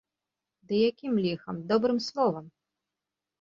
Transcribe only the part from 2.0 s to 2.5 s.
словам!